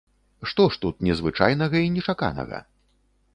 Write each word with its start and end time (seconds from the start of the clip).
Што 0.53 0.63
ж 0.75 0.79
тут 0.85 1.03
незвычайнага 1.07 1.77
і 1.89 1.93
нечаканага? 1.99 2.65